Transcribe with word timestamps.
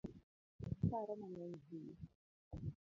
Aparo 0.83 1.13
mang’eny 1.19 1.55
ahinya 1.61 2.01